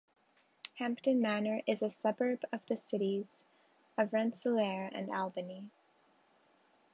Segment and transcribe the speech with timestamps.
[0.79, 3.45] Hampton Manor is a suburb of the cities
[3.99, 5.69] of Rensselaer and Albany.